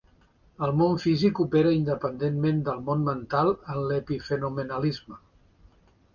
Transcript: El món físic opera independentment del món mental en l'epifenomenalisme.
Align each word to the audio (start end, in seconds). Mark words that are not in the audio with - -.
El 0.67 0.71
món 0.77 0.95
físic 1.03 1.41
opera 1.43 1.73
independentment 1.79 2.63
del 2.71 2.81
món 2.89 3.05
mental 3.11 3.53
en 3.75 3.85
l'epifenomenalisme. 3.93 5.21